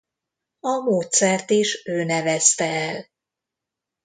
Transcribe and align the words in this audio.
A 0.59 0.69
módszert 0.83 1.49
is 1.49 1.85
ő 1.85 2.03
nevezte 2.03 2.65
el. 2.65 3.05